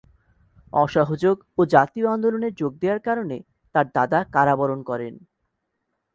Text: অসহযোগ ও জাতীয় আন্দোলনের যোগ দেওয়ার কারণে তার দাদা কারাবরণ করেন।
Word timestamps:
অসহযোগ 0.73 1.35
ও 1.57 1.61
জাতীয় 1.65 2.07
আন্দোলনের 2.07 2.53
যোগ 2.53 2.71
দেওয়ার 2.77 3.01
কারণে 3.01 3.37
তার 3.75 3.85
দাদা 3.95 4.19
কারাবরণ 4.31 4.79
করেন। 4.83 5.13